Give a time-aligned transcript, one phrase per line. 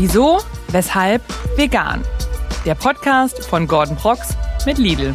[0.00, 1.24] Wieso, weshalb,
[1.58, 2.04] vegan.
[2.64, 5.12] Der Podcast von Gordon Prox mit Lidl.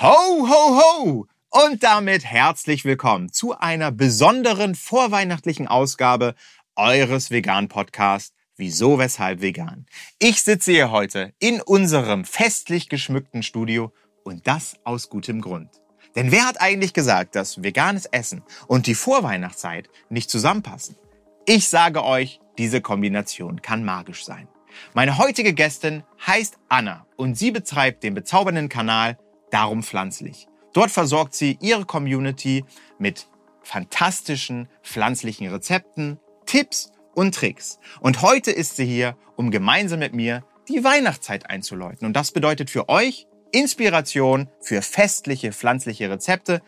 [0.00, 1.26] Ho, ho, ho!
[1.50, 6.34] Und damit herzlich willkommen zu einer besonderen vorweihnachtlichen Ausgabe
[6.74, 9.84] eures Vegan-Podcasts Wieso, weshalb vegan.
[10.18, 13.92] Ich sitze hier heute in unserem festlich geschmückten Studio
[14.24, 15.68] und das aus gutem Grund.
[16.16, 20.96] Denn wer hat eigentlich gesagt, dass veganes Essen und die Vorweihnachtszeit nicht zusammenpassen?
[21.44, 24.48] Ich sage euch, diese Kombination kann magisch sein.
[24.94, 29.18] Meine heutige Gästin heißt Anna und sie betreibt den bezaubernden Kanal
[29.50, 30.48] Darum Pflanzlich.
[30.72, 32.64] Dort versorgt sie ihre Community
[32.98, 33.28] mit
[33.62, 37.78] fantastischen pflanzlichen Rezepten, Tipps und Tricks.
[38.00, 42.06] Und heute ist sie hier, um gemeinsam mit mir die Weihnachtszeit einzuläuten.
[42.06, 46.60] Und das bedeutet für euch Inspiration für festliche pflanzliche Rezepte,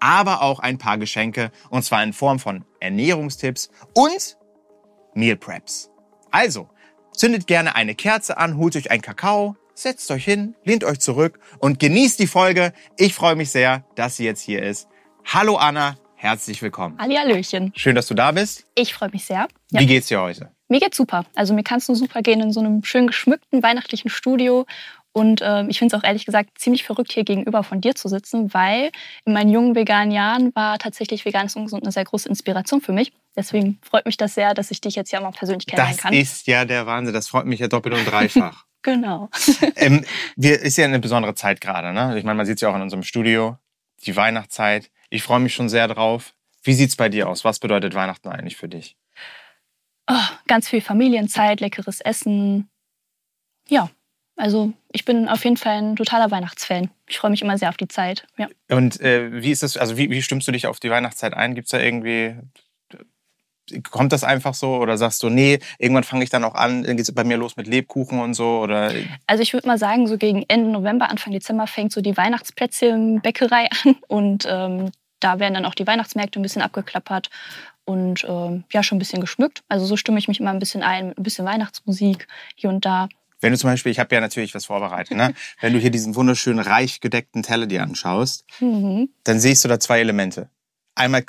[0.00, 1.52] aber auch ein paar Geschenke.
[1.70, 4.36] Und zwar in Form von Ernährungstipps und
[5.14, 5.88] Meal Preps.
[6.32, 6.68] Also,
[7.12, 11.38] zündet gerne eine Kerze an, holt euch einen Kakao, setzt euch hin, lehnt euch zurück
[11.60, 12.72] und genießt die Folge.
[12.96, 14.88] Ich freue mich sehr, dass sie jetzt hier ist.
[15.24, 16.98] Hallo Anna, herzlich willkommen.
[16.98, 17.72] Hallihallöchen.
[17.76, 18.66] Schön, dass du da bist.
[18.74, 19.46] Ich freue mich sehr.
[19.70, 19.80] Ja.
[19.80, 20.50] Wie geht's dir heute?
[20.72, 21.26] Mir geht's super.
[21.34, 24.66] Also mir kann es nur super gehen in so einem schön geschmückten weihnachtlichen Studio.
[25.12, 28.08] Und äh, ich finde es auch ehrlich gesagt ziemlich verrückt, hier gegenüber von dir zu
[28.08, 28.90] sitzen, weil
[29.24, 33.12] in meinen jungen veganen Jahren war tatsächlich veganes Ungesund eine sehr große Inspiration für mich.
[33.36, 36.14] Deswegen freut mich das sehr, dass ich dich jetzt ja mal persönlich kennenlernen Das kann.
[36.14, 37.12] ist ja der Wahnsinn.
[37.12, 38.64] Das freut mich ja doppelt und dreifach.
[38.82, 39.28] genau.
[39.76, 40.04] ähm,
[40.36, 41.92] wir ist ja eine besondere Zeit gerade.
[41.92, 42.18] Ne?
[42.18, 43.58] Ich meine, man sieht es ja auch in unserem Studio.
[44.04, 44.90] Die Weihnachtszeit.
[45.10, 46.34] Ich freue mich schon sehr drauf.
[46.62, 47.44] Wie sieht's bei dir aus?
[47.44, 48.96] Was bedeutet Weihnachten eigentlich für dich?
[50.10, 52.68] Oh, ganz viel Familienzeit, leckeres Essen.
[53.68, 53.90] Ja,
[54.36, 56.90] also ich bin auf jeden Fall ein totaler Weihnachtsfan.
[57.06, 58.26] Ich freue mich immer sehr auf die Zeit.
[58.38, 58.48] Ja.
[58.70, 61.54] Und äh, wie ist das, also wie, wie stimmst du dich auf die Weihnachtszeit ein?
[61.54, 62.36] Gibt es da irgendwie,
[63.90, 66.96] kommt das einfach so oder sagst du, nee, irgendwann fange ich dann auch an, dann
[66.96, 68.60] geht es bei mir los mit Lebkuchen und so?
[68.60, 68.92] Oder?
[69.26, 73.68] Also ich würde mal sagen, so gegen Ende November, Anfang Dezember fängt so die Weihnachtsplätzchenbäckerei
[73.84, 74.90] an und ähm,
[75.20, 77.30] da werden dann auch die Weihnachtsmärkte ein bisschen abgeklappert
[77.84, 79.62] und ähm, ja, schon ein bisschen geschmückt.
[79.68, 82.84] Also so stimme ich mich immer ein bisschen ein mit ein bisschen Weihnachtsmusik hier und
[82.84, 83.08] da.
[83.42, 85.34] Wenn du zum Beispiel, ich habe ja natürlich was vorbereitet, ne?
[85.60, 89.10] wenn du hier diesen wunderschönen reich gedeckten Teller dir anschaust, Mhm.
[89.24, 90.48] dann siehst du da zwei Elemente.
[90.94, 91.24] Einmal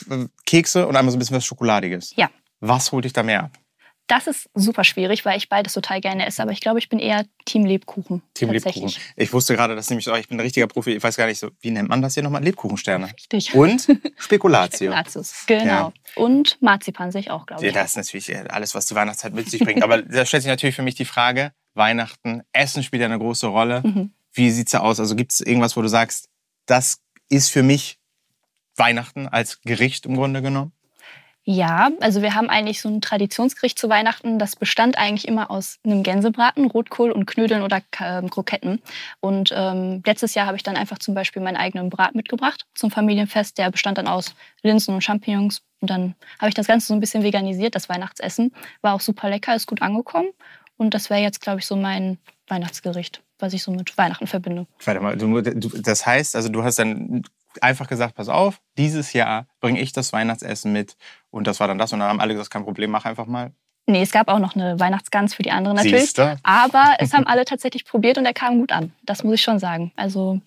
[0.46, 2.14] Kekse und einmal so ein bisschen was Schokoladiges.
[2.16, 2.30] Ja.
[2.60, 3.52] Was holt dich da mehr ab?
[4.08, 6.42] Das ist super schwierig, weil ich beides total gerne esse.
[6.42, 8.22] Aber ich glaube, ich bin eher Team Lebkuchen.
[8.34, 8.92] Team Lebkuchen.
[9.16, 11.40] Ich wusste gerade, dass nämlich, oh, ich bin ein richtiger Profi, ich weiß gar nicht
[11.40, 12.44] so, wie nennt man das hier nochmal?
[12.44, 13.08] Lebkuchensterne.
[13.14, 13.56] Richtig.
[13.56, 13.88] Und
[14.18, 14.92] Spekulatio.
[14.92, 15.64] Spekulatius, genau.
[15.66, 15.94] Ja.
[16.16, 17.74] Und Marzipan sehe ich auch, glaube Ja, ich.
[17.74, 19.82] das ist natürlich äh, alles, was die Weihnachtszeit mit sich bringt.
[19.84, 23.48] Aber da stellt sich natürlich für mich die Frage, Weihnachten, Essen spielt ja eine große
[23.48, 23.82] Rolle.
[23.84, 24.12] Mhm.
[24.32, 25.00] Wie sieht's da aus?
[25.00, 26.30] Also gibt es irgendwas, wo du sagst,
[26.66, 28.00] das ist für mich
[28.76, 30.72] Weihnachten als Gericht im Grunde genommen?
[31.46, 34.40] Ja, also wir haben eigentlich so ein Traditionsgericht zu Weihnachten.
[34.40, 38.82] Das bestand eigentlich immer aus einem Gänsebraten, Rotkohl und Knödeln oder ähm, Kroketten.
[39.20, 42.92] Und ähm, letztes Jahr habe ich dann einfach zum Beispiel meinen eigenen Brat mitgebracht zum
[42.92, 43.58] Familienfest.
[43.58, 45.64] Der bestand dann aus Linsen und Champignons.
[45.82, 48.54] Und dann habe ich das Ganze so ein bisschen veganisiert, das Weihnachtsessen.
[48.82, 50.30] War auch super lecker, ist gut angekommen.
[50.84, 52.18] Und das wäre jetzt, glaube ich, so mein
[52.48, 54.68] Weihnachtsgericht, was ich so mit Weihnachten verbinde.
[54.84, 57.24] Warte mal, du, du, das heißt, also du hast dann
[57.62, 60.98] einfach gesagt, pass auf, dieses Jahr bringe ich das Weihnachtsessen mit
[61.32, 63.54] und das war dann das und dann haben alle gesagt, kein Problem, mach einfach mal.
[63.86, 66.02] Nee, es gab auch noch eine Weihnachtsgans für die anderen natürlich.
[66.02, 66.38] Siehste?
[66.44, 68.92] Aber es haben alle tatsächlich probiert und er kam gut an.
[69.04, 69.94] Das muss ich schon sagen.
[69.96, 70.42] Also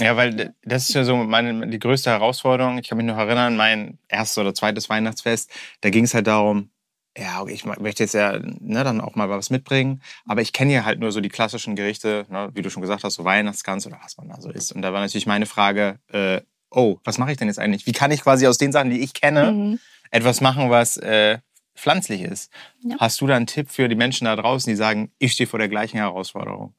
[0.00, 2.78] Ja, weil das ist ja so meine, die größte Herausforderung.
[2.78, 5.48] Ich kann mich noch erinnern, mein erstes oder zweites Weihnachtsfest,
[5.82, 6.70] da ging es halt darum,
[7.16, 10.84] ja, ich möchte jetzt ja ne, dann auch mal was mitbringen, aber ich kenne ja
[10.84, 13.98] halt nur so die klassischen Gerichte, ne, wie du schon gesagt hast, so Weihnachtsgans oder
[14.02, 14.72] was man da so isst.
[14.72, 16.40] Und da war natürlich meine Frage, äh,
[16.70, 17.86] oh, was mache ich denn jetzt eigentlich?
[17.86, 19.78] Wie kann ich quasi aus den Sachen, die ich kenne, mhm.
[20.10, 21.38] etwas machen, was äh,
[21.74, 22.52] pflanzlich ist?
[22.82, 22.96] Ja.
[22.98, 25.58] Hast du da einen Tipp für die Menschen da draußen, die sagen, ich stehe vor
[25.58, 26.74] der gleichen Herausforderung?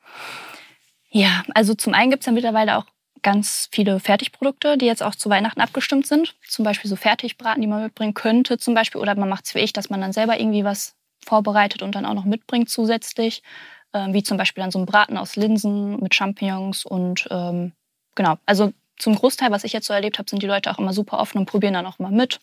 [1.10, 2.86] ja, also zum einen gibt es ja mittlerweile auch
[3.22, 6.36] ganz viele Fertigprodukte, die jetzt auch zu Weihnachten abgestimmt sind.
[6.48, 9.02] Zum Beispiel so Fertigbraten, die man mitbringen könnte zum Beispiel.
[9.02, 12.06] Oder man macht es wie ich, dass man dann selber irgendwie was vorbereitet und dann
[12.06, 13.44] auch noch mitbringt zusätzlich.
[13.94, 17.74] Ähm, wie zum Beispiel dann so ein Braten aus Linsen mit Champignons und ähm,
[18.16, 18.38] genau.
[18.46, 21.20] Also zum Großteil, was ich jetzt so erlebt habe, sind die Leute auch immer super
[21.20, 22.40] offen und probieren dann auch mal mit.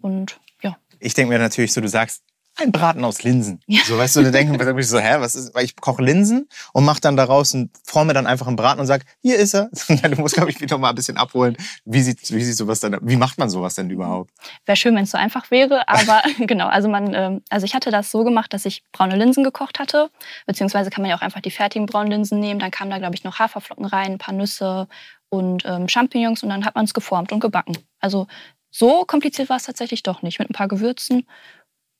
[0.00, 2.24] Und ja, Ich denke mir natürlich so, du sagst,
[2.58, 3.60] ein Braten aus Linsen.
[3.66, 3.80] Ja.
[3.84, 6.84] So, weißt du, da denken wir so, hä, was ist, weil ich koche Linsen und
[6.84, 9.70] mache dann daraus und forme dann einfach einen Braten und sag, hier ist er.
[10.08, 11.56] Du musst, glaube ich, wieder mal ein bisschen abholen.
[11.84, 14.30] Wie sieht, wie sieht sowas denn, wie macht man sowas denn überhaupt?
[14.64, 17.90] wäre schön, wenn es so einfach wäre, aber genau, also man, ähm, also ich hatte
[17.90, 20.10] das so gemacht, dass ich braune Linsen gekocht hatte,
[20.46, 23.14] beziehungsweise kann man ja auch einfach die fertigen braunen Linsen nehmen, dann kamen da, glaube
[23.14, 24.88] ich, noch Haferflocken rein, ein paar Nüsse
[25.30, 27.76] und ähm, Champignons und dann hat man es geformt und gebacken.
[28.00, 28.26] Also
[28.70, 30.38] so kompliziert war es tatsächlich doch nicht.
[30.38, 31.26] Mit ein paar Gewürzen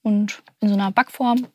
[0.02, 1.46] und in so einer Backform.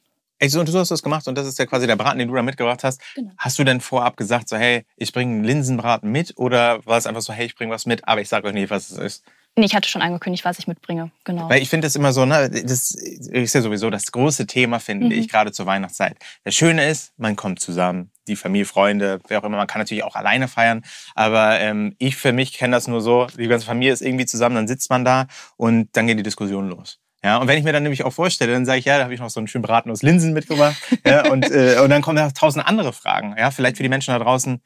[0.45, 2.35] So, und du hast das gemacht und das ist ja quasi der Braten, den du
[2.35, 2.99] da mitgebracht hast.
[3.15, 3.31] Genau.
[3.37, 7.07] Hast du denn vorab gesagt, so hey, ich bringe einen Linsenbraten mit oder war es
[7.07, 9.23] einfach so, hey, ich bringe was mit, aber ich sage euch nicht, was es ist?
[9.55, 11.11] Nee, ich hatte schon angekündigt, was ich mitbringe.
[11.23, 11.47] Genau.
[11.47, 15.05] Weil ich finde das immer so, ne, das ist ja sowieso das große Thema, finde
[15.05, 15.11] Mhm.
[15.13, 16.17] ich, gerade zur Weihnachtszeit.
[16.43, 19.57] Das Schöne ist, man kommt zusammen, die Familie, Freunde, wer auch immer.
[19.57, 20.83] Man kann natürlich auch alleine feiern,
[21.15, 24.55] aber ähm, ich für mich kenne das nur so, die ganze Familie ist irgendwie zusammen,
[24.55, 26.99] dann sitzt man da und dann geht die Diskussion los.
[27.23, 29.13] Ja, und wenn ich mir dann nämlich auch vorstelle, dann sage ich, ja, da habe
[29.13, 30.75] ich noch so einen schönen Braten aus Linsen mitgebracht.
[31.05, 33.35] ja, und, äh, und dann kommen da tausend andere Fragen.
[33.37, 34.61] Ja, vielleicht für die Menschen da draußen,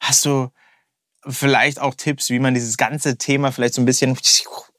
[0.00, 0.50] hast du
[1.26, 4.18] vielleicht auch Tipps, wie man dieses ganze Thema vielleicht so ein bisschen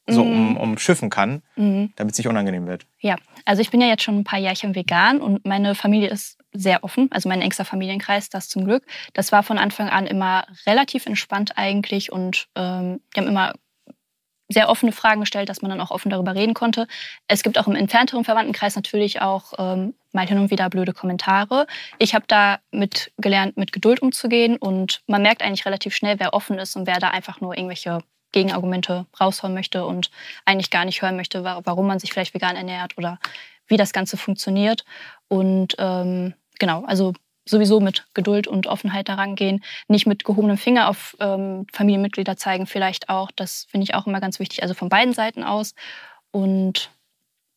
[0.06, 1.94] so um, umschiffen kann, Mhm.
[1.96, 2.86] damit es nicht unangenehm wird?
[3.00, 3.16] Ja,
[3.46, 6.84] also ich bin ja jetzt schon ein paar Jährchen vegan und meine Familie ist sehr
[6.84, 8.86] offen, also mein engster Familienkreis, das zum Glück.
[9.14, 13.54] Das war von Anfang an immer relativ entspannt eigentlich und ähm, die haben immer
[14.50, 16.88] sehr offene Fragen gestellt, dass man dann auch offen darüber reden konnte.
[17.28, 21.66] Es gibt auch im entfernteren Verwandtenkreis natürlich auch ähm, mal hin und wieder blöde Kommentare.
[21.98, 26.34] Ich habe da mit gelernt, mit Geduld umzugehen und man merkt eigentlich relativ schnell, wer
[26.34, 28.00] offen ist und wer da einfach nur irgendwelche
[28.32, 30.10] Gegenargumente raushauen möchte und
[30.46, 33.20] eigentlich gar nicht hören möchte, wa- warum man sich vielleicht vegan ernährt oder
[33.68, 34.84] wie das Ganze funktioniert.
[35.30, 37.14] Und ähm, genau, also
[37.46, 42.68] sowieso mit Geduld und Offenheit daran gehen, nicht mit gehobenem Finger auf ähm, Familienmitglieder zeigen,
[42.68, 43.32] vielleicht auch.
[43.36, 45.74] Das finde ich auch immer ganz wichtig, also von beiden Seiten aus.
[46.32, 46.90] Und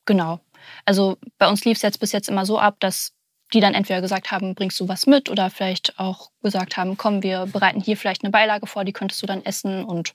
[0.05, 0.41] genau,
[0.85, 3.13] also bei uns lief es jetzt bis jetzt immer so ab, dass
[3.53, 7.23] die dann entweder gesagt haben, bringst du was mit oder vielleicht auch gesagt haben, komm,
[7.23, 10.15] wir bereiten hier vielleicht eine Beilage vor, die könntest du dann essen und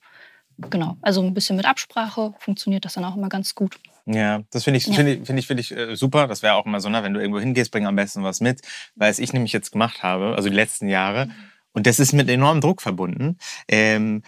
[0.69, 3.80] genau, also ein bisschen mit Absprache funktioniert das dann auch immer ganz gut.
[4.06, 4.94] Ja, das finde ich, Ja.
[4.96, 6.28] finde ich, finde ich, finde ich äh, super.
[6.28, 8.62] Das wäre auch immer so, ne, wenn du irgendwo hingehst, bring am besten was mit,
[8.96, 11.30] weil es ich nämlich jetzt gemacht habe, also die letzten Jahre.
[11.74, 13.38] Und das ist mit enormem Druck verbunden.
[13.68, 14.24] Ähm,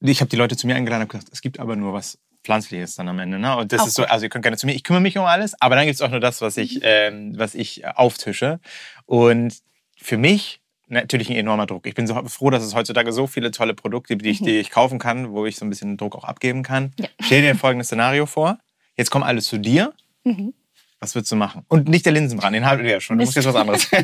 [0.00, 2.94] ich habe die Leute zu mir eingeladen und gesagt, es gibt aber nur was Pflanzliches
[2.94, 3.38] dann am Ende.
[3.38, 3.56] Ne?
[3.56, 5.24] Und das Auch ist so, also ihr könnt gerne zu mir, ich kümmere mich um
[5.24, 8.60] alles, aber dann gibt es auch nur das, was ich, ähm, was ich auftische.
[9.06, 9.54] Und
[9.96, 11.86] für mich natürlich ein enormer Druck.
[11.86, 14.58] Ich bin so froh, dass es heutzutage so viele tolle Produkte gibt, die ich, die
[14.58, 16.92] ich kaufen kann, wo ich so ein bisschen Druck auch abgeben kann.
[16.98, 17.08] Ja.
[17.20, 18.58] Stell dir folgendes Szenario vor.
[18.96, 19.92] Jetzt kommen alle zu dir.
[20.24, 20.54] Mhm.
[21.00, 21.64] Was würdest du machen?
[21.68, 23.18] Und nicht der Linsenbrand, den hatten wir ja schon.
[23.18, 23.90] Du musst jetzt was anderes.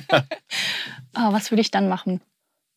[1.15, 2.23] Ah, was würde ich dann machen?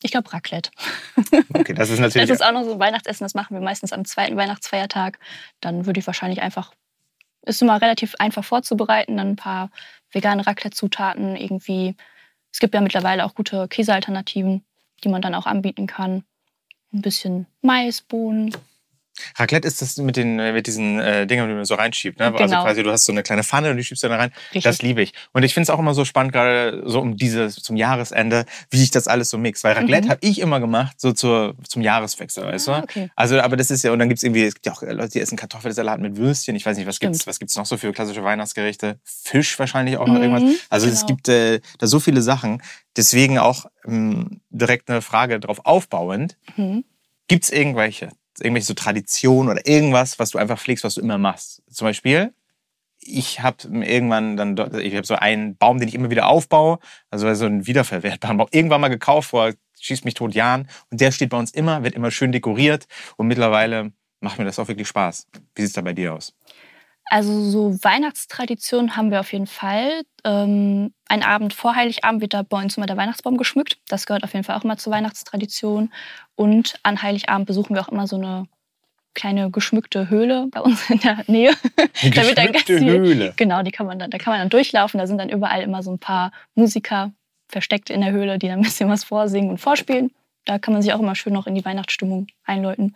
[0.03, 0.69] Ich glaube Raclette.
[1.53, 2.27] okay, das ist natürlich.
[2.27, 5.19] Das ist auch noch so ein Weihnachtsessen, das machen wir meistens am zweiten Weihnachtsfeiertag.
[5.61, 6.73] Dann würde ich wahrscheinlich einfach,
[7.43, 9.71] ist immer relativ einfach vorzubereiten, dann ein paar
[10.11, 11.95] vegane Raclette-Zutaten irgendwie.
[12.55, 14.63] Es gibt ja mittlerweile auch gute Käsealternativen,
[15.03, 16.23] die man dann auch anbieten kann.
[16.93, 18.55] Ein bisschen Mais, Bohnen.
[19.37, 22.19] Raclette ist das mit, den, äh, mit diesen äh, Dingern, die man so reinschiebt.
[22.19, 22.25] Ne?
[22.25, 22.63] Also Genau.
[22.63, 24.31] quasi, du hast so eine kleine Pfanne und die schiebst du da rein.
[24.47, 24.63] Richtig.
[24.63, 25.13] Das liebe ich.
[25.33, 28.83] Und ich finde es auch immer so spannend, gerade so um dieses, zum Jahresende, wie
[28.83, 29.63] ich das alles so mix.
[29.63, 30.11] Weil Raclette Mhm.
[30.11, 32.83] habe ich immer gemacht, so zur, zum Jahreswechsel, weißt Ah, du?
[32.83, 33.09] okay.
[33.15, 35.19] Also, aber das ist ja, und dann gibt's irgendwie, es gibt ja auch Leute, die
[35.21, 36.55] essen Kartoffelsalat mit Würstchen.
[36.55, 37.13] Ich weiß nicht, was Stimmt.
[37.13, 38.99] gibt's, was gibt's noch so für klassische Weihnachtsgerichte?
[39.03, 40.59] Fisch wahrscheinlich auch noch Mhm, irgendwas.
[40.69, 41.07] Also es genau.
[41.07, 42.61] gibt äh, da so viele Sachen.
[42.97, 46.37] Deswegen auch ähm, direkt eine Frage drauf aufbauend.
[46.55, 46.85] Mhm.
[47.27, 48.09] Gibt's irgendwelche,
[48.39, 51.61] irgendwelche so Traditionen oder irgendwas, was du einfach pflegst, was du immer machst?
[51.71, 52.33] Zum Beispiel,
[52.99, 56.79] ich habe irgendwann dann, ich habe so einen Baum, den ich immer wieder aufbaue,
[57.09, 61.11] also so einen wiederverwertbaren Baum, irgendwann mal gekauft vor schießt mich tot Jahren und der
[61.11, 62.87] steht bei uns immer, wird immer schön dekoriert
[63.17, 65.27] und mittlerweile macht mir das auch wirklich Spaß.
[65.53, 66.33] Wie sieht's da bei dir aus?
[67.07, 70.01] Also so Weihnachtstraditionen haben wir auf jeden Fall.
[70.23, 73.77] Ähm, ein Abend vor Heiligabend wird da bei uns immer der Weihnachtsbaum geschmückt.
[73.87, 75.91] Das gehört auf jeden Fall auch immer zur Weihnachtstradition.
[76.35, 78.47] Und an Heiligabend besuchen wir auch immer so eine
[79.13, 81.51] kleine geschmückte Höhle bei uns in der Nähe.
[82.13, 83.33] Da wird dann ganz Geschmückte viel- Höhle.
[83.37, 84.97] Genau, die kann man dann, da kann man dann durchlaufen.
[84.99, 87.11] Da sind dann überall immer so ein paar Musiker
[87.47, 90.11] versteckt in der Höhle, die dann ein bisschen was vorsingen und vorspielen.
[90.45, 92.93] Da kann man sich auch immer schön noch in die Weihnachtsstimmung einläuten.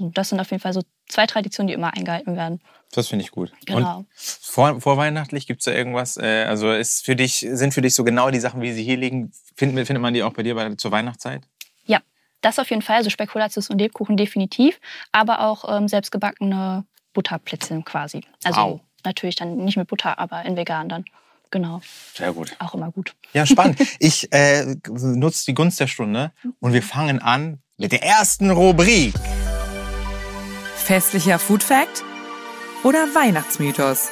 [0.00, 2.60] Das sind auf jeden Fall so zwei Traditionen, die immer eingehalten werden.
[2.92, 3.52] Das finde ich gut.
[3.66, 3.98] Genau.
[3.98, 6.16] Und vor, vorweihnachtlich gibt's da irgendwas?
[6.16, 8.96] Äh, also ist für dich, sind für dich so genau die Sachen, wie sie hier
[8.96, 11.42] liegen, findet, findet man die auch bei dir bei, zur Weihnachtszeit?
[11.84, 12.00] Ja,
[12.40, 12.96] das auf jeden Fall.
[12.96, 14.80] Also Spekulatius und Lebkuchen definitiv.
[15.12, 18.22] Aber auch ähm, selbstgebackene Butterplätzchen quasi.
[18.44, 18.80] Also Wow.
[19.04, 21.04] natürlich dann nicht mit Butter, aber in vegan dann.
[21.52, 21.80] Genau,
[22.14, 22.54] Sehr gut.
[22.60, 23.14] auch immer gut.
[23.32, 23.80] Ja, spannend.
[23.98, 26.30] Ich äh, nutze die Gunst der Stunde
[26.60, 29.14] und wir fangen an mit der ersten Rubrik.
[30.90, 32.02] Festlicher Food Fact
[32.82, 34.08] oder Weihnachtsmythos?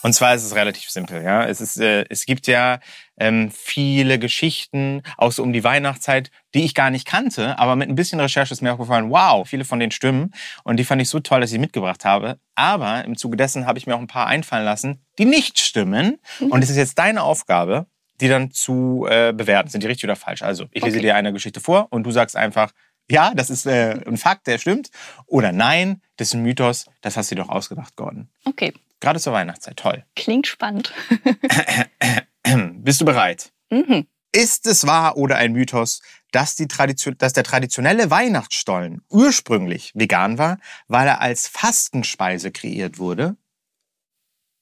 [0.00, 1.22] Und zwar ist es relativ simpel.
[1.22, 2.80] Ja, es ist, äh, es gibt ja
[3.18, 7.90] ähm, viele Geschichten auch so um die Weihnachtszeit, die ich gar nicht kannte, aber mit
[7.90, 10.32] ein bisschen Recherche ist mir aufgefallen, wow, viele von denen stimmen
[10.64, 12.38] und die fand ich so toll, dass ich sie mitgebracht habe.
[12.54, 16.18] Aber im Zuge dessen habe ich mir auch ein paar einfallen lassen, die nicht stimmen.
[16.48, 17.88] Und es ist jetzt deine Aufgabe,
[18.22, 20.40] die dann zu äh, bewerten, sind die richtig oder falsch.
[20.40, 21.08] Also ich lese Okay.
[21.08, 22.72] dir eine Geschichte vor und du sagst einfach,
[23.10, 24.90] Ja, das ist äh, ein Fakt, der stimmt.
[25.26, 28.28] Oder nein, das ist ein Mythos, das hast du dir doch ausgedacht, Gordon.
[28.44, 30.04] Okay, Gerade zur Weihnachtszeit, toll.
[30.14, 30.92] klingt spannend.
[32.76, 33.52] Bist du bereit?
[33.70, 34.06] Mhm.
[34.34, 40.38] Ist es wahr oder ein Mythos, dass, die Tradition, dass der traditionelle Weihnachtsstollen ursprünglich vegan
[40.38, 43.36] war, weil er als Fastenspeise kreiert wurde?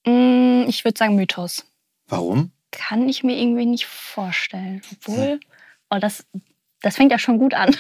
[0.06, 1.64] Mm, Ich würde sagen Mythos.
[2.09, 2.50] Warum?
[2.73, 4.80] Kann ich mir irgendwie nicht vorstellen.
[4.92, 5.38] Obwohl,
[5.90, 6.25] oh, das,
[6.82, 7.75] das fängt ja schon gut an.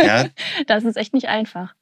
[0.00, 0.26] Ja,
[0.66, 1.74] Das ist echt nicht einfach.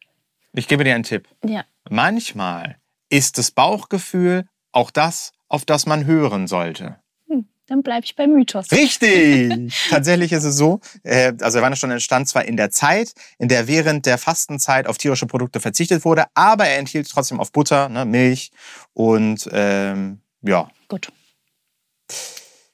[0.52, 1.28] ich gebe dir einen Tipp.
[1.44, 1.64] Ja.
[1.88, 2.76] Manchmal
[3.08, 6.96] ist das Bauchgefühl auch das, auf das man hören sollte.
[7.28, 8.70] Hm, dann bleibe ich bei Mythos.
[8.72, 9.86] Richtig!
[9.90, 14.06] Tatsächlich ist es so, äh, also Weihnachtsstollen entstand zwar in der Zeit, in der während
[14.06, 18.50] der Fastenzeit auf tierische Produkte verzichtet wurde, aber er enthielt trotzdem auf Butter, ne, Milch
[18.92, 21.10] und ähm, ja, Gut.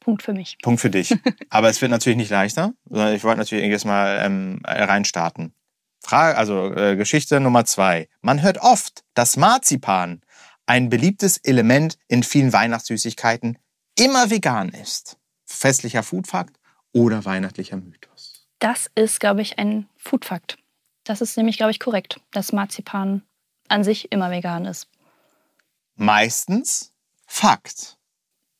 [0.02, 0.58] Punkt für mich.
[0.62, 1.16] Punkt für dich.
[1.50, 5.54] Aber es wird natürlich nicht leichter, sondern ich wollte natürlich jetzt mal ähm, reinstarten.
[6.00, 8.08] Frage, also äh, Geschichte Nummer zwei.
[8.20, 10.20] Man hört oft, dass Marzipan,
[10.66, 13.58] ein beliebtes Element in vielen Weihnachtssüßigkeiten,
[13.96, 15.18] immer vegan ist.
[15.44, 16.58] Festlicher Foodfakt
[16.92, 18.48] oder weihnachtlicher Mythos?
[18.58, 20.58] Das ist, glaube ich, ein Foodfakt.
[21.04, 23.22] Das ist nämlich, glaube ich, korrekt, dass Marzipan
[23.68, 24.88] an sich immer vegan ist.
[25.94, 26.92] Meistens
[27.26, 27.96] Fakt,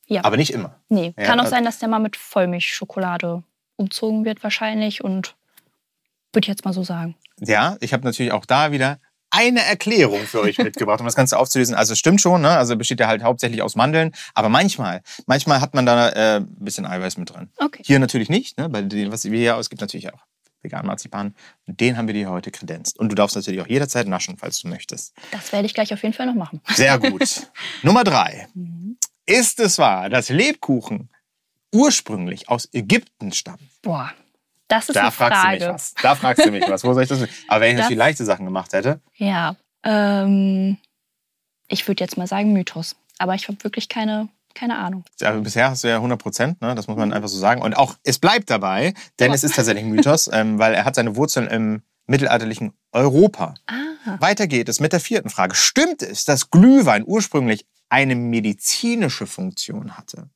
[0.07, 0.25] Ja.
[0.25, 0.77] aber nicht immer.
[0.89, 3.43] nee, Ja, kann auch also- sein, dass der mal mit Vollmilchschokolade
[3.77, 5.35] umzogen wird wahrscheinlich und
[6.33, 7.17] würde ich jetzt mal so sagen.
[7.41, 8.99] Ja, ich habe natürlich auch da wieder
[9.31, 11.75] eine Erklärung für euch mitgebracht, um das Ganze aufzulösen.
[11.75, 12.51] Also es stimmt schon, ne?
[12.51, 16.55] also besteht ja halt hauptsächlich aus Mandeln, aber manchmal, manchmal hat man da äh, ein
[16.59, 17.51] bisschen Eiweiß mit drin.
[17.57, 17.83] Okay.
[17.85, 18.69] Hier natürlich nicht, ne?
[18.69, 20.21] bei dem, was wir hier aus, gibt natürlich auch
[20.63, 21.35] veganen Marzipan.
[21.67, 22.99] Den haben wir dir heute kredenzt.
[22.99, 25.13] Und du darfst natürlich auch jederzeit naschen, falls du möchtest.
[25.33, 26.61] Das werde ich gleich auf jeden Fall noch machen.
[26.75, 27.49] Sehr gut.
[27.83, 28.47] Nummer drei.
[28.55, 28.97] Mhm.
[29.27, 31.11] Ist es wahr, dass Lebkuchen
[31.75, 33.69] ursprünglich aus Ägypten stammen?
[33.83, 34.13] Boah,
[34.69, 35.75] das ist Da eine fragst du mich Frage.
[35.75, 35.95] was.
[36.03, 36.85] Da fragst du mich was.
[36.85, 37.33] Wo soll ich das wissen?
[37.49, 40.77] Aber wenn ich Das- natürlich leichte Sachen gemacht hätte, Ja, ähm,
[41.69, 42.97] ich würde jetzt mal sagen Mythos.
[43.19, 45.05] Aber ich habe wirklich keine, keine Ahnung.
[45.21, 46.75] Ja, bisher hast du ja 100 Prozent, ne?
[46.75, 47.63] das muss man einfach so sagen.
[47.63, 49.35] Und auch, es bleibt dabei, denn Ja.
[49.35, 53.55] es ist tatsächlich Mythos, ähm, weil er hat seine Wurzeln im mittelalterlichen Europa.
[53.67, 53.77] Ah,
[54.19, 55.55] Weiter geht es mit der vierten Frage.
[55.55, 60.29] Stimmt es, dass Glühwein ursprünglich eine medizinische Funktion hatte?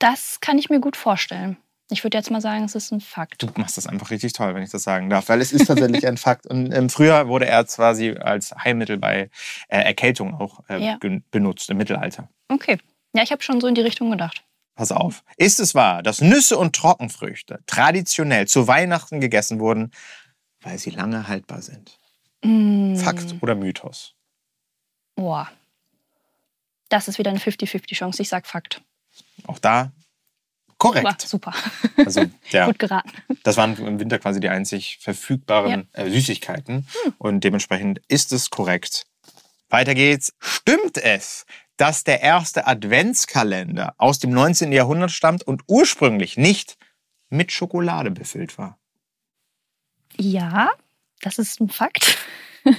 [0.00, 1.56] das kann ich mir gut vorstellen.
[1.90, 3.42] Ich würde jetzt mal sagen, es ist ein Fakt.
[3.42, 6.06] Du machst das einfach richtig toll, wenn ich das sagen darf, weil es ist tatsächlich
[6.06, 6.46] ein Fakt.
[6.46, 9.30] Und ähm, früher wurde er quasi als Heilmittel bei
[9.68, 10.98] äh, Erkältung auch äh, Ja.
[11.30, 12.28] benutzt im Mittelalter.
[12.48, 12.78] Okay.
[13.14, 14.44] Ja, ich habe schon so in die Richtung gedacht.
[14.74, 15.22] Pass auf.
[15.38, 19.90] Ist es wahr, dass Nüsse und Trockenfrüchte traditionell zu Weihnachten gegessen wurden,
[20.60, 21.98] weil sie lange haltbar sind?
[22.42, 24.14] Mm, Fakt oder Mythos?
[25.14, 25.50] Boah.
[26.88, 28.22] Das ist wieder eine 50-50-Chance.
[28.22, 28.82] Ich sag Fakt.
[29.46, 29.92] Auch da
[30.78, 31.22] korrekt.
[31.22, 31.54] super.
[31.96, 33.10] Also, ja, Gut geraten.
[33.42, 36.86] das waren im Winter quasi die einzig verfügbaren äh, Süßigkeiten.
[37.18, 39.06] Und dementsprechend ist es korrekt.
[39.70, 40.34] Weiter geht's.
[40.38, 44.72] Stimmt es, dass der erste Adventskalender aus dem 19.
[44.72, 46.76] Jahrhundert stammt und ursprünglich nicht
[47.30, 48.78] mit Schokolade befüllt war?
[50.16, 50.70] Ja,
[51.22, 52.18] das ist ein Fakt.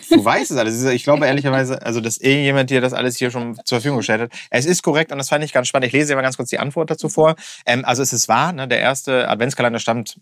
[0.10, 0.84] Du weißt es alles.
[0.84, 4.32] Ich glaube ehrlicherweise, also dass irgendjemand dir das alles hier schon zur Verfügung gestellt hat.
[4.50, 5.88] Es ist korrekt und das fand ich ganz spannend.
[5.88, 7.36] Ich lese dir mal ganz kurz die Antwort dazu vor.
[7.66, 10.20] Ähm, also es ist wahr, ne, der erste Adventskalender stammt,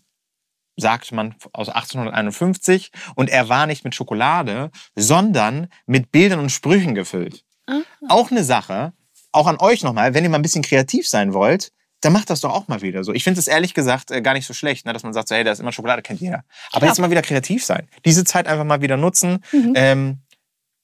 [0.76, 6.94] sagt man, aus 1851 und er war nicht mit Schokolade, sondern mit Bildern und Sprüchen
[6.94, 7.44] gefüllt.
[7.66, 7.80] Ah.
[8.08, 8.92] Auch eine Sache,
[9.32, 11.72] auch an euch nochmal, wenn ihr mal ein bisschen kreativ sein wollt,
[12.04, 13.12] dann macht das doch auch mal wieder so.
[13.12, 15.34] Ich finde es ehrlich gesagt äh, gar nicht so schlecht, ne, dass man sagt, so,
[15.34, 16.44] hey, da ist immer Schokolade, kennt jeder.
[16.70, 16.90] Aber Klar.
[16.90, 17.88] jetzt mal wieder kreativ sein.
[18.04, 19.72] Diese Zeit einfach mal wieder nutzen, Mhm.
[19.76, 20.18] ähm,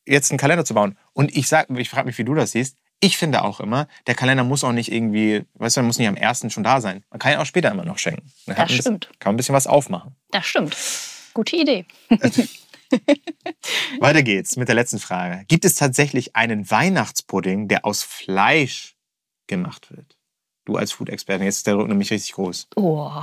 [0.06, 0.96] jetzt einen Kalender zu bauen.
[1.12, 2.76] Und ich sag, ich frage mich, wie du das siehst.
[3.02, 6.08] Ich finde auch immer, der Kalender muss auch nicht irgendwie, weißt du, der muss nicht
[6.08, 7.02] am ersten schon da sein.
[7.10, 8.30] Man kann ihn auch später immer noch schenken.
[8.46, 9.04] Dann Das man ein bisschen- stimmt.
[9.20, 10.16] Kann man ein bisschen was aufmachen.
[10.30, 10.76] Das stimmt.
[11.32, 11.86] Gute Idee.
[14.00, 15.44] Weiter geht's mit der letzten Frage.
[15.48, 18.96] Gibt es tatsächlich einen Weihnachtspudding, der aus Fleisch
[19.46, 20.16] gemacht wird?
[20.64, 22.68] Du als Food-Expertin, jetzt ist der Druck nämlich richtig groß.
[22.76, 23.22] Oh,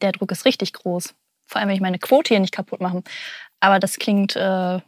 [0.00, 1.14] der Druck ist richtig groß.
[1.46, 3.04] Vor allem, wenn ich meine Quote hier nicht kaputt machen.
[3.60, 4.80] Aber das klingt äh,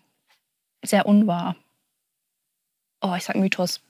[0.83, 1.57] sehr unwahr.
[3.01, 3.81] Oh, ich sag Mythos.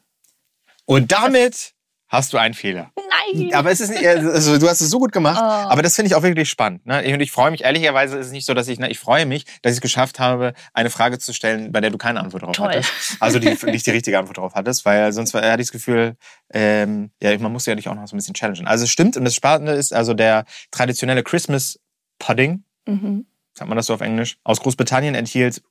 [0.84, 1.74] Und damit
[2.12, 2.92] hast du einen Fehler.
[3.34, 3.54] Nein!
[3.54, 5.44] Aber es ist nicht, also du hast es so gut gemacht, Oh.
[5.70, 6.84] aber das finde ich auch wirklich spannend.
[6.86, 6.98] Ne?
[7.14, 9.44] Und ich freue mich, ehrlicherweise ist es nicht so, dass ich, ne, ich freue mich,
[9.62, 12.54] dass ich es geschafft habe, eine Frage zu stellen, bei der du keine Antwort drauf
[12.56, 12.68] Toll.
[12.68, 13.16] hattest.
[13.20, 16.16] Also die nicht die richtige Antwort drauf hattest, weil sonst war- hatte ich das Gefühl,
[16.52, 18.66] ähm, ja, man muss ja dich auch noch so ein bisschen challengen.
[18.66, 21.80] Also es stimmt und das Spannende ist, also der traditionelle Christmas
[22.18, 23.26] Pudding, Mhm.
[23.56, 25.62] sagt man das so auf Englisch, aus Großbritannien enthielt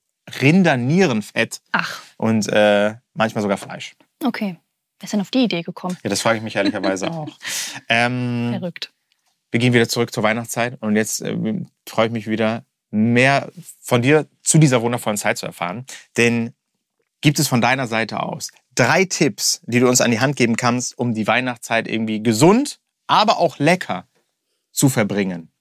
[0.41, 3.93] Rindernierenfett Ach, und äh, manchmal sogar Fleisch.
[4.23, 4.57] okay.
[5.01, 5.97] Wer ist denn auf die Idee gekommen?
[6.03, 7.27] Ja, das frage ich mich ehrlicherweise auch.
[7.89, 8.93] Ähm, Verrückt.
[9.49, 11.35] wir gehen wieder zurück zur Weihnachtszeit und jetzt äh,
[11.87, 15.85] freue ich mich wieder, mehr von dir zu dieser wundervollen Zeit zu erfahren.
[16.17, 16.53] Denn
[17.21, 20.55] gibt es von deiner Seite aus drei Tipps, die du uns an die Hand geben
[20.55, 24.07] kannst, um die Weihnachtszeit irgendwie gesund, aber auch lecker
[24.71, 25.51] zu verbringen?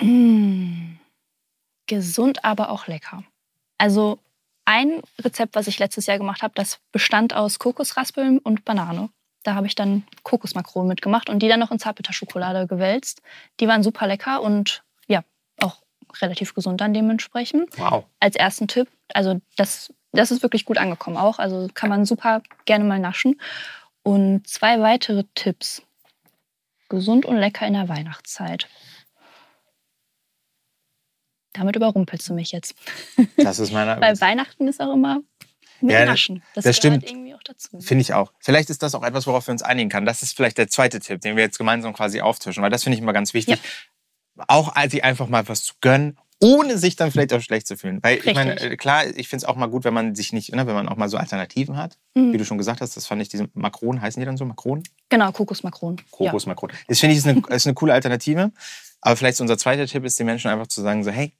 [0.00, 0.96] Mmh.
[1.86, 3.24] Gesund, aber auch lecker.
[3.78, 4.18] Also
[4.68, 9.08] ein Rezept, was ich letztes Jahr gemacht habe, das bestand aus Kokosraspeln und Banane.
[9.42, 13.22] Da habe ich dann Kokosmakronen mitgemacht und die dann noch in Zartbitterschokolade gewälzt.
[13.60, 15.24] Die waren super lecker und ja,
[15.62, 15.80] auch
[16.20, 17.78] relativ gesund dann dementsprechend.
[17.78, 18.04] Wow.
[18.20, 21.38] Als ersten Tipp, also das, das ist wirklich gut angekommen auch.
[21.38, 23.40] Also kann man super gerne mal naschen.
[24.02, 25.82] Und zwei weitere Tipps.
[26.90, 28.68] Gesund und lecker in der Weihnachtszeit.
[31.58, 32.74] Damit überrumpelst du mich jetzt.
[33.36, 34.00] Das ist meine.
[34.00, 35.20] Weil Weihnachten ist auch immer
[35.80, 36.42] mit Ja, Naschen.
[36.54, 37.08] Das, das stimmt.
[37.08, 37.80] irgendwie auch dazu.
[37.80, 38.32] Finde ich auch.
[38.40, 40.06] Vielleicht ist das auch etwas, worauf wir uns einigen können.
[40.06, 42.96] Das ist vielleicht der zweite Tipp, den wir jetzt gemeinsam quasi auftischen, weil das finde
[42.96, 43.58] ich immer ganz wichtig.
[44.46, 47.98] Auch sich einfach mal was zu gönnen, ohne sich dann vielleicht auch schlecht zu fühlen.
[48.02, 48.72] Weil ich meine, Richtig.
[48.72, 50.88] äh, klar, ich finde es auch mal gut, wenn man sich nicht, ne, wenn man
[50.88, 51.98] auch mal so Alternativen hat.
[52.14, 52.32] Mhm.
[52.32, 54.84] Wie du schon gesagt hast, das fand ich, diese Makronen, heißen die dann so Makronen?
[55.08, 55.98] Genau, Kokosmakronen.
[55.98, 56.30] Ja.
[56.30, 56.76] Kokosmakronen.
[56.86, 58.52] Das finde ich ist eine, ist eine coole Alternative.
[59.00, 61.32] Aber vielleicht unser zweiter Tipp ist, den Menschen einfach zu sagen, so, hey,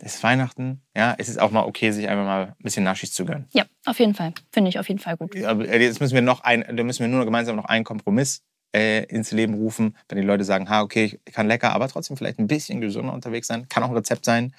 [0.00, 3.12] es ist Weihnachten, ja, es ist auch mal okay, sich einfach mal ein bisschen Naschis
[3.12, 3.46] zu gönnen.
[3.52, 4.32] ja, auf jeden Fall.
[4.52, 5.34] Finde ich auf jeden Fall gut.
[5.34, 8.42] Äh, jetzt müssen wir noch ein, da müssen wir nur gemeinsam noch einen Kompromiss
[8.74, 12.16] äh, ins Leben rufen, wenn die Leute sagen, ha, okay, ich kann lecker, aber trotzdem
[12.16, 13.68] vielleicht ein bisschen gesünder unterwegs sein.
[13.68, 14.54] Kann auch ein Rezept sein.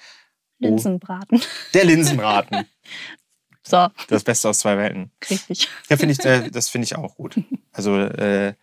[0.60, 0.66] Oh.
[0.66, 1.40] Linsenbraten.
[1.74, 2.66] Der Linsenbraten.
[3.62, 5.10] So, Das Beste aus zwei Welten.
[5.28, 5.68] richtig.
[5.90, 7.38] Ja, finde ich, äh, das finde ich auch gut.
[7.70, 8.54] Also äh,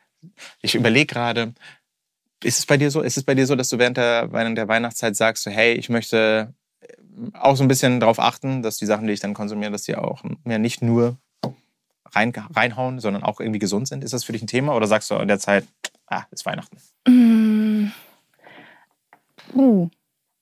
[0.64, 1.54] ich überlege gerade,
[2.44, 3.02] ist es bei dir so?
[3.02, 5.74] Ist es bei dir so, dass du während der, während der Weihnachtszeit sagst, so, hey,
[5.74, 6.56] ich möchte
[7.34, 9.96] auch so ein bisschen darauf achten, dass die Sachen, die ich dann konsumiere, dass die
[9.96, 11.18] auch mir nicht nur
[12.12, 14.04] rein, reinhauen, sondern auch irgendwie gesund sind?
[14.04, 14.76] Ist das für dich ein Thema?
[14.76, 15.66] Oder sagst du in der Zeit,
[16.08, 16.78] ah, ist Weihnachten?
[17.08, 17.92] Mm.
[19.54, 19.90] Uh.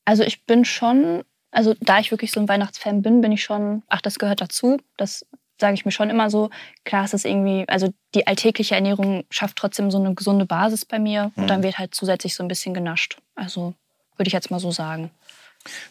[0.05, 3.83] Also ich bin schon, also da ich wirklich so ein Weihnachtsfan bin, bin ich schon,
[3.87, 4.77] ach, das gehört dazu.
[4.97, 5.25] Das
[5.59, 6.49] sage ich mir schon immer so.
[6.83, 10.99] Klar, es ist irgendwie, also die alltägliche Ernährung schafft trotzdem so eine gesunde Basis bei
[10.99, 11.43] mir Mhm.
[11.43, 13.17] und dann wird halt zusätzlich so ein bisschen genascht.
[13.35, 13.73] Also
[14.17, 15.09] würde ich jetzt mal so sagen.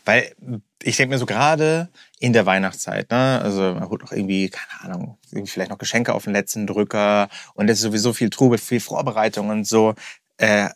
[0.05, 0.35] Weil
[0.83, 4.95] ich denke mir so gerade in der Weihnachtszeit, ne, also man holt noch irgendwie, keine
[4.95, 8.81] Ahnung, vielleicht noch Geschenke auf den letzten Drücker und es ist sowieso viel Trubel, viel
[8.81, 9.95] Vorbereitung und so.
[10.37, 10.69] Äh,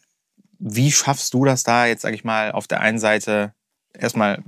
[0.59, 3.53] wie schaffst du das da jetzt, sag ich mal, auf der einen Seite
[3.93, 4.43] erstmal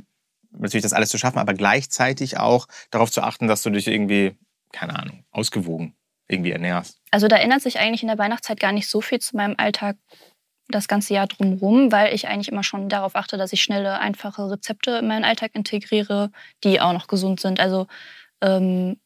[0.50, 4.36] natürlich das alles zu schaffen, aber gleichzeitig auch darauf zu achten, dass du dich irgendwie,
[4.72, 5.94] keine Ahnung, ausgewogen
[6.28, 7.00] irgendwie ernährst?
[7.10, 9.96] Also da ändert sich eigentlich in der Weihnachtszeit gar nicht so viel zu meinem Alltag
[10.68, 14.50] das ganze Jahr drumherum, weil ich eigentlich immer schon darauf achte, dass ich schnelle, einfache
[14.50, 16.30] Rezepte in meinen Alltag integriere,
[16.64, 17.58] die auch noch gesund sind.
[17.58, 17.86] Also
[18.40, 18.98] ähm,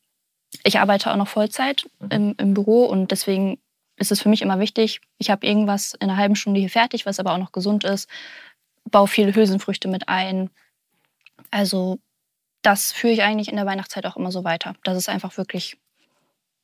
[0.64, 3.58] ich arbeite auch noch Vollzeit im, im Büro und deswegen
[3.96, 7.06] ist es für mich immer wichtig, ich habe irgendwas in einer halben Stunde hier fertig,
[7.06, 8.08] was aber auch noch gesund ist,
[8.90, 10.50] baue viele Hülsenfrüchte mit ein.
[11.50, 11.98] Also
[12.62, 15.78] das führe ich eigentlich in der Weihnachtszeit auch immer so weiter, dass es einfach wirklich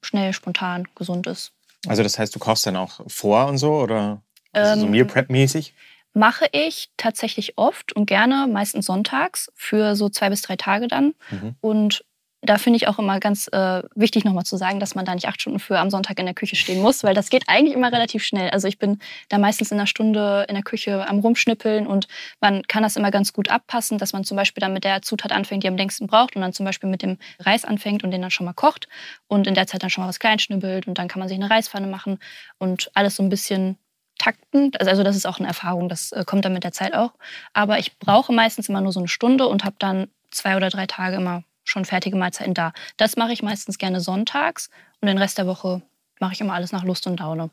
[0.02, 1.52] schnell, spontan, gesund ist.
[1.86, 4.22] Also das heißt, du kochst dann auch vor und so oder
[4.54, 5.74] so Ähm, Meal Prep mäßig?
[6.14, 11.14] Mache ich tatsächlich oft und gerne, meistens sonntags, für so zwei bis drei Tage dann.
[11.30, 11.54] Mhm.
[11.60, 12.04] Und
[12.40, 15.26] da finde ich auch immer ganz äh, wichtig nochmal zu sagen, dass man da nicht
[15.26, 17.92] acht Stunden für am Sonntag in der Küche stehen muss, weil das geht eigentlich immer
[17.92, 18.50] relativ schnell.
[18.50, 22.06] Also ich bin da meistens in einer Stunde in der Küche am Rumschnippeln und
[22.40, 25.32] man kann das immer ganz gut abpassen, dass man zum Beispiel dann mit der Zutat
[25.32, 28.22] anfängt, die am längsten braucht und dann zum Beispiel mit dem Reis anfängt und den
[28.22, 28.88] dann schon mal kocht
[29.26, 31.50] und in der Zeit dann schon mal was kleinschnibbelt und dann kann man sich eine
[31.50, 32.20] Reispfanne machen
[32.58, 33.78] und alles so ein bisschen
[34.18, 34.72] takten.
[34.78, 37.12] Also das ist auch eine Erfahrung, das äh, kommt dann mit der Zeit auch.
[37.52, 40.86] Aber ich brauche meistens immer nur so eine Stunde und habe dann zwei oder drei
[40.86, 42.72] Tage immer schon fertige Mahlzeiten da.
[42.96, 45.82] Das mache ich meistens gerne sonntags und den Rest der Woche
[46.20, 47.50] mache ich immer alles nach Lust und Laune.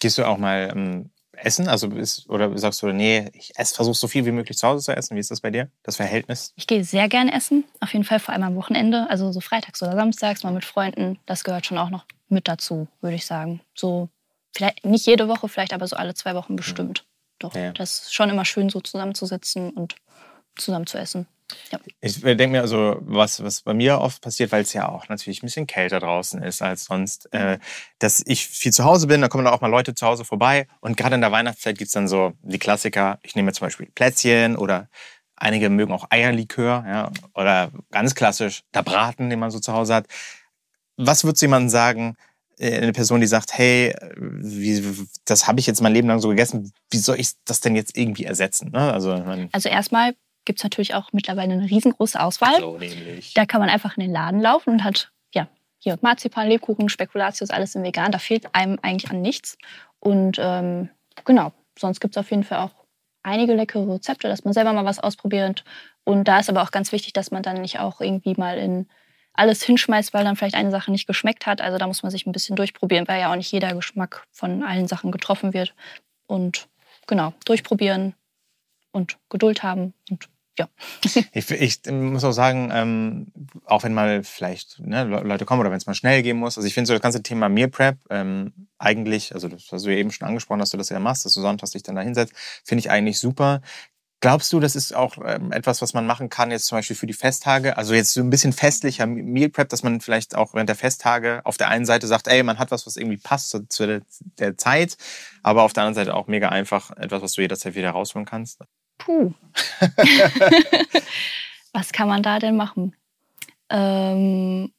[0.00, 1.68] Gehst du auch mal ähm, essen?
[1.68, 4.96] Also ist, oder sagst du, nee, ich versuche so viel wie möglich zu Hause zu
[4.96, 5.16] essen.
[5.16, 5.70] Wie ist das bei dir?
[5.82, 6.52] Das Verhältnis?
[6.56, 9.82] Ich gehe sehr gerne essen, auf jeden Fall vor allem am Wochenende, also so freitags
[9.82, 11.18] oder samstags mal mit Freunden.
[11.26, 13.60] Das gehört schon auch noch mit dazu, würde ich sagen.
[13.74, 14.08] So
[14.54, 17.04] vielleicht nicht jede Woche, vielleicht aber so alle zwei Wochen bestimmt.
[17.38, 17.72] Doch, Ja.
[17.72, 19.96] das ist schon immer schön, so zusammenzusitzen und
[20.56, 21.26] zusammen zu essen.
[22.00, 25.42] Ich denke mir also, was, was bei mir oft passiert, weil es ja auch natürlich
[25.42, 27.58] ein bisschen kälter draußen ist als sonst, äh,
[27.98, 30.66] dass ich viel zu Hause bin, da kommen dann auch mal Leute zu Hause vorbei
[30.80, 34.56] und gerade in der Weihnachtszeit gibt's dann so die Klassiker, ich nehme zum Beispiel Plätzchen
[34.56, 34.88] oder
[35.36, 39.94] einige mögen auch Eierlikör ja, oder ganz klassisch der Braten, den man so zu Hause
[39.94, 40.06] hat.
[40.96, 42.16] Was würdest du jemandem sagen,
[42.60, 46.72] eine Person, die sagt, hey, wie, das habe ich jetzt mein Leben lang so gegessen,
[46.90, 48.70] wie soll ich das denn jetzt irgendwie ersetzen?
[48.72, 48.92] Ne?
[48.92, 49.12] Also,
[49.52, 52.58] Also erstmal gibt es natürlich auch mittlerweile eine riesengroße Auswahl.
[52.60, 53.34] so nämlich.
[53.34, 57.50] Da kann man einfach in den Laden laufen und hat, ja, hier Marzipan, Lebkuchen, Spekulatius,
[57.50, 58.12] alles in vegan.
[58.12, 59.56] Da fehlt einem eigentlich an nichts.
[60.00, 60.88] Und ähm,
[61.24, 62.74] genau, sonst gibt es auf jeden Fall auch
[63.22, 65.64] einige leckere Rezepte, dass man selber mal was ausprobiert.
[66.04, 68.88] Und da ist aber auch ganz wichtig, dass man dann nicht auch irgendwie mal in
[69.34, 71.60] alles hinschmeißt, weil dann vielleicht eine Sache nicht geschmeckt hat.
[71.60, 74.62] Also da muss man sich ein bisschen durchprobieren, weil ja auch nicht jeder Geschmack von
[74.62, 75.74] allen Sachen getroffen wird.
[76.26, 76.68] Und
[77.06, 78.14] genau, durchprobieren
[78.90, 80.68] und Geduld haben und ja.
[81.32, 83.26] ich, ich, muss auch sagen, ähm,
[83.64, 86.58] auch wenn mal vielleicht ne, Leute kommen oder wenn es mal schnell gehen muss.
[86.58, 89.90] Also ich finde so das ganze Thema Meal Prep ähm, eigentlich, also das hast du
[89.90, 92.02] ja eben schon angesprochen, dass du das ja machst, dass du sonntags dich dann da
[92.02, 93.62] hinsetzt, finde ich eigentlich super.
[94.22, 97.08] Glaubst du, das ist auch ähm, etwas, was man machen kann jetzt zum Beispiel für
[97.08, 97.76] die Festtage?
[97.76, 101.40] Also jetzt so ein bisschen festlicher Meal Prep, dass man vielleicht auch während der Festtage
[101.42, 104.02] auf der einen Seite sagt, ey, man hat was, was irgendwie passt zu, zu der,
[104.38, 104.96] der, Zeit,
[105.42, 108.60] aber auf der anderen Seite auch mega einfach etwas, was du jederzeit wieder rausholen kannst.
[108.96, 109.32] Puh.
[111.72, 112.94] was kann man da denn machen?
[113.70, 114.72] Ähm,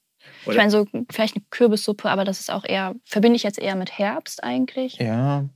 [0.45, 3.75] ich meine, so vielleicht eine Kürbissuppe, aber das ist auch eher, verbinde ich jetzt eher
[3.75, 4.99] mit Herbst eigentlich.
[4.99, 5.49] Ja.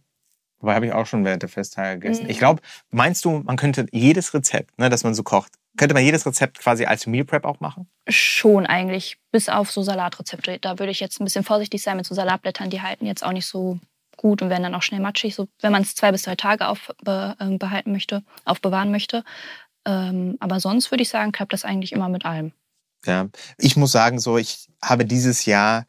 [0.60, 2.24] Wobei habe ich auch schon während der Festtage gegessen.
[2.24, 2.30] Mhm.
[2.30, 6.04] Ich glaube, meinst du, man könnte jedes Rezept, ne, das man so kocht, könnte man
[6.04, 7.88] jedes Rezept quasi als Meal Prep auch machen?
[8.10, 10.58] Schon eigentlich, bis auf so Salatrezepte.
[10.60, 13.32] Da würde ich jetzt ein bisschen vorsichtig sein mit so Salatblättern, die halten jetzt auch
[13.32, 13.80] nicht so
[14.18, 16.68] gut und werden dann auch schnell matschig, so, wenn man es zwei bis drei Tage
[16.68, 19.24] aufbehalten äh, möchte, aufbewahren möchte.
[19.86, 22.52] Ähm, aber sonst würde ich sagen, klappt das eigentlich immer mit allem.
[23.06, 25.86] Ja, ich muss sagen, so ich habe dieses Jahr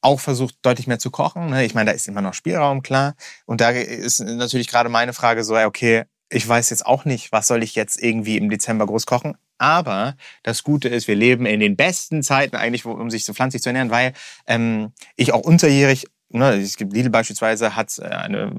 [0.00, 1.50] auch versucht, deutlich mehr zu kochen.
[1.50, 1.64] Ne?
[1.64, 3.14] Ich meine, da ist immer noch Spielraum, klar.
[3.46, 7.46] Und da ist natürlich gerade meine Frage so, okay, ich weiß jetzt auch nicht, was
[7.46, 9.36] soll ich jetzt irgendwie im Dezember groß kochen.
[9.58, 13.62] Aber das Gute ist, wir leben in den besten Zeiten eigentlich, um sich so pflanzlich
[13.62, 14.12] zu ernähren, weil
[14.46, 18.52] ähm, ich auch unterjährig Ne, es gibt Lidl beispielsweise hat äh, eine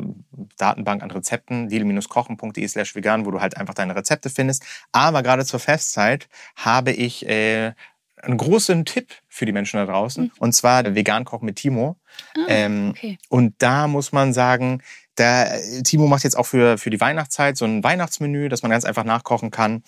[0.57, 4.65] Datenbank an Rezepten, lidl-kochen.de slash vegan, wo du halt einfach deine Rezepte findest.
[4.91, 7.73] Aber gerade zur Festzeit habe ich äh,
[8.21, 10.25] einen großen Tipp für die Menschen da draußen.
[10.25, 10.31] Mhm.
[10.39, 11.97] Und zwar der Vegan Koch mit Timo.
[12.35, 13.17] Ah, ähm, okay.
[13.29, 14.81] Und da muss man sagen,
[15.17, 18.85] der, Timo macht jetzt auch für, für die Weihnachtszeit so ein Weihnachtsmenü, das man ganz
[18.85, 19.83] einfach nachkochen kann.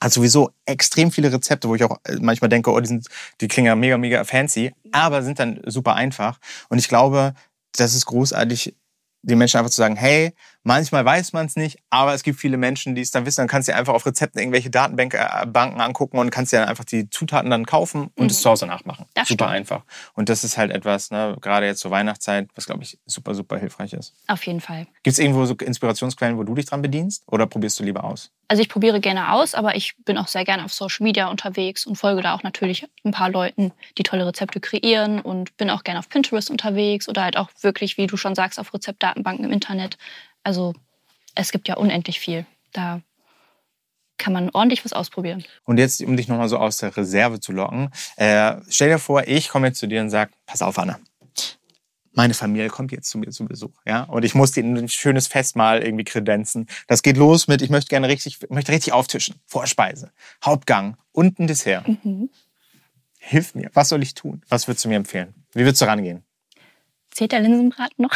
[0.00, 3.06] Hat sowieso extrem viele Rezepte, wo ich auch äh, manchmal denke, oh, die, sind,
[3.40, 6.38] die klingen ja mega, mega fancy, aber sind dann super einfach.
[6.68, 7.34] Und ich glaube,
[7.76, 8.74] das ist großartig,
[9.22, 12.56] den Menschen einfach zu sagen, hey, manchmal weiß man es nicht, aber es gibt viele
[12.56, 13.40] Menschen, die es dann wissen.
[13.40, 16.68] Dann kannst du dir einfach auf Rezepten irgendwelche Datenbanken äh, angucken und kannst dir dann
[16.68, 18.26] einfach die Zutaten dann kaufen und mhm.
[18.26, 19.06] es zu Hause nachmachen.
[19.14, 19.56] Das super stimmt.
[19.56, 19.84] einfach.
[20.14, 23.58] Und das ist halt etwas, ne, gerade jetzt zur Weihnachtszeit, was glaube ich super, super
[23.58, 24.14] hilfreich ist.
[24.28, 24.86] Auf jeden Fall.
[25.02, 28.30] Gibt es irgendwo so Inspirationsquellen, wo du dich dran bedienst oder probierst du lieber aus?
[28.50, 31.86] Also ich probiere gerne aus, aber ich bin auch sehr gerne auf Social Media unterwegs
[31.86, 35.84] und folge da auch natürlich ein paar Leuten, die tolle Rezepte kreieren und bin auch
[35.84, 39.52] gerne auf Pinterest unterwegs oder halt auch wirklich, wie du schon sagst, auf Rezeptdatenbanken im
[39.52, 39.98] Internet.
[40.50, 40.74] Also
[41.36, 42.44] es gibt ja unendlich viel.
[42.72, 43.02] Da
[44.18, 45.44] kann man ordentlich was ausprobieren.
[45.62, 49.28] Und jetzt, um dich nochmal so aus der Reserve zu locken, äh, stell dir vor,
[49.28, 50.98] ich komme jetzt zu dir und sage, pass auf, Anna,
[52.14, 55.28] meine Familie kommt jetzt zu mir zu Besuch, ja, und ich muss denen ein schönes
[55.28, 56.66] Festmahl irgendwie kredenzen.
[56.88, 60.10] Das geht los mit, ich möchte gerne richtig, möchte richtig auftischen, Vorspeise,
[60.44, 61.86] Hauptgang und ein Dessert.
[61.86, 62.28] Mhm.
[63.20, 64.42] Hilf mir, was soll ich tun?
[64.48, 65.32] Was würdest du mir empfehlen?
[65.52, 66.24] Wie würdest du rangehen?
[67.10, 68.14] Zählt der Linsenbraten noch?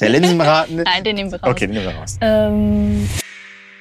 [0.00, 0.76] Der Linsenbraten?
[0.84, 1.50] Nein, den nehmen wir raus.
[1.50, 2.18] Okay, den nehmen wir raus.
[2.20, 3.08] Ähm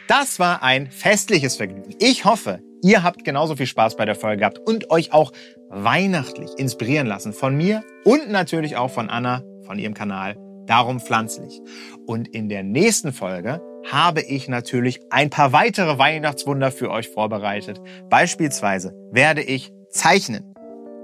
[0.08, 1.96] das war ein festliches Vergnügen.
[2.00, 5.32] Ich hoffe, ihr habt genauso viel Spaß bei der Folge gehabt und euch auch
[5.70, 11.62] weihnachtlich inspirieren lassen von mir und natürlich auch von Anna von ihrem Kanal Darum Pflanzlich.
[12.06, 17.82] Und in der nächsten Folge habe ich natürlich ein paar weitere Weihnachtswunder für euch vorbereitet.
[18.10, 20.54] Beispielsweise werde ich zeichnen.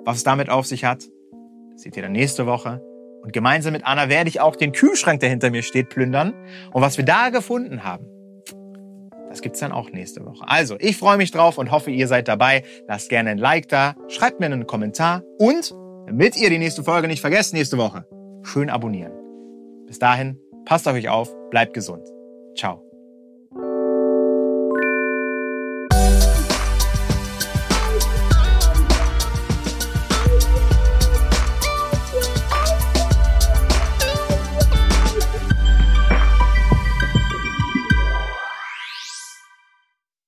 [0.06, 1.04] Was es damit auf sich hat,
[1.76, 2.82] seht ihr dann nächste Woche.
[3.22, 6.34] Und gemeinsam mit Anna werde ich auch den Kühlschrank, der hinter mir steht, plündern.
[6.72, 8.06] Und was wir da gefunden haben,
[9.30, 10.44] das gibt's dann auch nächste Woche.
[10.48, 12.64] Also, ich freue mich drauf und hoffe, ihr seid dabei.
[12.88, 15.74] Lasst gerne ein Like da, schreibt mir einen Kommentar und,
[16.08, 18.06] damit ihr die nächste Folge nicht vergesst nächste Woche,
[18.42, 19.14] schön abonnieren.
[19.86, 22.08] Bis dahin, passt auf euch auf, bleibt gesund.
[22.58, 22.89] Ciao.